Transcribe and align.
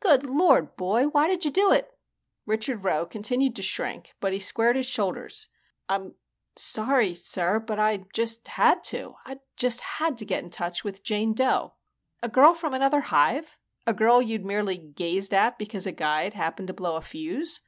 Good 0.00 0.24
Lord, 0.24 0.76
boy, 0.76 1.04
why 1.04 1.28
did 1.28 1.44
you 1.44 1.52
do 1.52 1.70
it?" 1.70 1.96
Richard 2.46 2.82
Rowe 2.82 3.06
continued 3.06 3.54
to 3.54 3.62
shrink 3.62 4.12
but 4.18 4.32
he 4.32 4.40
squared 4.40 4.74
his 4.74 4.86
shoulders. 4.86 5.50
"I'm 5.88 6.16
sorry, 6.56 7.14
sir, 7.14 7.60
but 7.60 7.78
I 7.78 7.98
just 8.12 8.48
had 8.48 8.82
to. 8.90 9.14
I 9.24 9.38
just 9.56 9.80
had 9.82 10.16
to 10.16 10.24
get 10.26 10.42
in 10.42 10.50
touch 10.50 10.82
with 10.82 11.04
Jane 11.04 11.32
Dough." 11.32 11.74
"A 12.24 12.28
girl 12.28 12.54
from 12.54 12.74
another 12.74 13.02
hive? 13.02 13.56
A 13.86 13.94
girl 13.94 14.20
you'd 14.20 14.44
merely 14.44 14.78
gazed 14.78 15.32
at 15.32 15.58
because 15.60 15.86
a 15.86 15.92
guide 15.92 16.34
happened 16.34 16.66
to 16.66 16.74
blow 16.74 16.96
a 16.96 17.00
fuse?" 17.00 17.60